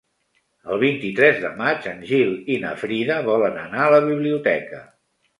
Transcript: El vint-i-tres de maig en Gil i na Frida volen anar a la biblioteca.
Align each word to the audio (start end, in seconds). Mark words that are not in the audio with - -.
El 0.75 0.79
vint-i-tres 0.83 1.35
de 1.41 1.51
maig 1.59 1.83
en 1.91 1.99
Gil 2.11 2.31
i 2.53 2.55
na 2.63 2.71
Frida 2.85 3.17
volen 3.27 3.59
anar 3.65 3.83
a 3.85 3.91
la 3.97 4.01
biblioteca. 4.07 4.81